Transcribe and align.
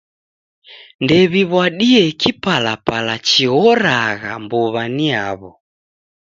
Ndew'iw'adie 1.03 2.03
kipalapala 2.21 3.15
chiroghagha 3.27 4.33
mbuw'a 4.43 4.83
ni 4.95 5.05
yaw'o. 5.13 5.51